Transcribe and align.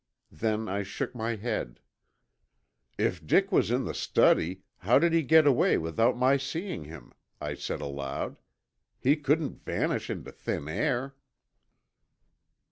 Then 0.31 0.67
I 0.67 0.81
shook 0.81 1.13
my 1.13 1.35
head. 1.35 1.79
"If 2.97 3.23
Dick 3.23 3.51
was 3.51 3.69
in 3.69 3.85
the 3.85 3.93
study 3.93 4.63
how 4.79 4.97
did 4.97 5.13
he 5.13 5.21
get 5.21 5.45
away 5.45 5.77
without 5.77 6.17
my 6.17 6.37
seeing 6.37 6.85
him?" 6.85 7.13
I 7.39 7.53
said 7.53 7.81
aloud. 7.81 8.37
"He 8.99 9.15
couldn't 9.15 9.61
vanish 9.63 10.09
into 10.09 10.31
thin 10.31 10.67
air." 10.67 11.13